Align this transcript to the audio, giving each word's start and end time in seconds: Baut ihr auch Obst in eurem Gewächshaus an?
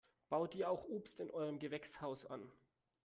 Baut 0.29 0.55
ihr 0.55 0.67
auch 0.67 0.85
Obst 0.85 1.19
in 1.19 1.29
eurem 1.29 1.59
Gewächshaus 1.59 2.25
an? 2.25 2.51